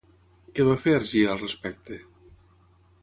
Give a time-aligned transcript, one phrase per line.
[0.59, 2.01] Què va fer Ergí al respecte?